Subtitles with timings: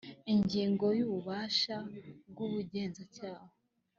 [0.33, 1.75] ingingo ya ububasha
[2.29, 3.47] bw ubugenzacyaha